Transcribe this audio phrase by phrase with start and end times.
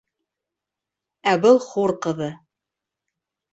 [1.33, 2.33] Ә был хур ҡыҙы.